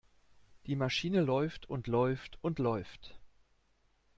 Die 0.65 0.75
Maschine 0.75 1.21
läuft 1.21 1.69
und 1.69 1.85
läuft 1.85 2.39
und 2.43 2.57
läuft. 2.57 3.19